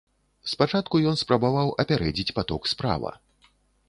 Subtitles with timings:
[0.51, 3.13] Спачатку ён спрабаваў апярэдзіць паток справа.